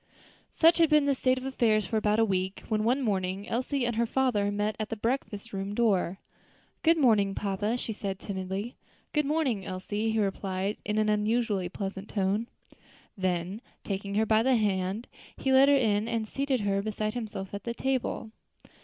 [0.51, 3.85] _Such had been the state of affairs for about a week, when one morning Elsie
[3.85, 6.17] and her father met at the breakfast room door.
[6.81, 8.73] "Good morning, papa," she said timidly.
[9.13, 12.47] "Good morning, Elsie," he replied in an unusually pleasant tone.
[13.15, 17.53] Then, taking her by the hand, he led her in and seated her beside himself
[17.53, 18.31] at the table.